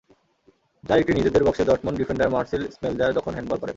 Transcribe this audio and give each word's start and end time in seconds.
যার 0.83 1.01
একটি 1.01 1.13
নিজেদের 1.13 1.45
বক্সে 1.45 1.67
ডর্টমুন্ড 1.69 1.97
ডিফেন্ডার 1.97 2.33
মার্সেল 2.35 2.63
স্মেলজার 2.75 3.15
যখন 3.17 3.31
হ্যান্ডবল 3.33 3.57
করেন। 3.59 3.69